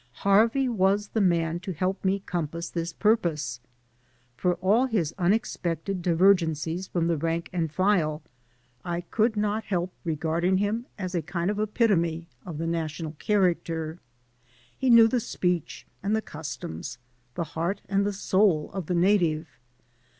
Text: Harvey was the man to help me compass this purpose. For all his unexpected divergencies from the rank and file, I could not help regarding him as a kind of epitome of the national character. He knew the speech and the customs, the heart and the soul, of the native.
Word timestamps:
Harvey 0.25 0.67
was 0.67 1.09
the 1.09 1.21
man 1.21 1.59
to 1.59 1.73
help 1.73 2.03
me 2.03 2.21
compass 2.25 2.71
this 2.71 2.91
purpose. 2.91 3.59
For 4.35 4.55
all 4.55 4.87
his 4.87 5.13
unexpected 5.19 6.01
divergencies 6.01 6.87
from 6.87 7.05
the 7.07 7.17
rank 7.17 7.51
and 7.53 7.71
file, 7.71 8.23
I 8.83 9.01
could 9.01 9.37
not 9.37 9.65
help 9.65 9.93
regarding 10.03 10.57
him 10.57 10.87
as 10.97 11.13
a 11.13 11.21
kind 11.21 11.51
of 11.51 11.59
epitome 11.59 12.25
of 12.47 12.57
the 12.57 12.65
national 12.65 13.11
character. 13.19 13.99
He 14.75 14.89
knew 14.89 15.07
the 15.07 15.19
speech 15.19 15.85
and 16.01 16.15
the 16.15 16.21
customs, 16.23 16.97
the 17.35 17.43
heart 17.53 17.81
and 17.87 18.03
the 18.03 18.11
soul, 18.11 18.71
of 18.73 18.87
the 18.87 18.95
native. 18.95 19.49